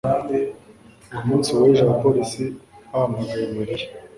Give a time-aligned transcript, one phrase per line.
[1.15, 2.43] Ku munsi w'ejo, abapolisi
[2.91, 3.87] bahamagaye Mariya.